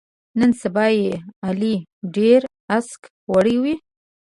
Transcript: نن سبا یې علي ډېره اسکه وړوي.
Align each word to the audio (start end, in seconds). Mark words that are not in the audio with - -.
نن 0.39 0.51
سبا 0.61 0.85
یې 0.99 1.11
علي 1.45 1.75
ډېره 2.15 2.47
اسکه 2.77 3.09
وړوي. 3.31 3.75